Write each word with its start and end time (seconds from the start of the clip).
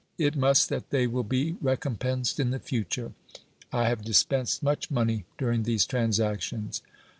It 0.17 0.35
must 0.35 0.69
that 0.69 0.89
they 0.89 1.05
will 1.05 1.21
be 1.23 1.57
recompensed 1.61 2.39
in 2.39 2.49
the 2.49 2.57
future. 2.57 3.13
I 3.71 3.87
have 3.87 4.01
dispensed 4.01 4.63
much 4.63 4.89
money 4.89 5.25
during 5.37 5.61
these 5.61 5.85
transactions. 5.85 6.81